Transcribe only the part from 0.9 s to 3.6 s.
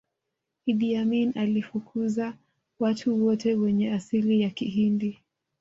amini alifukuza watu wote